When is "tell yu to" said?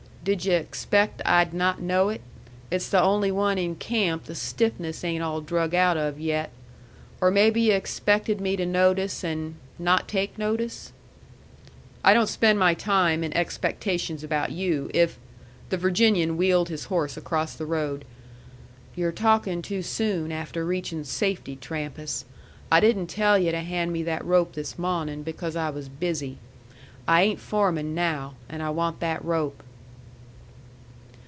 23.07-23.61